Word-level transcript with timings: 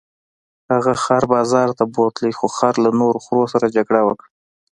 هغه 0.71 0.93
خر 1.03 1.23
بازار 1.33 1.69
ته 1.77 1.83
بوت 1.93 2.15
خو 2.37 2.47
خر 2.57 2.73
له 2.83 2.89
نورو 2.99 3.19
خرو 3.25 3.45
سره 3.53 3.67
جګړه 3.75 4.01
وکړه. 4.03 4.29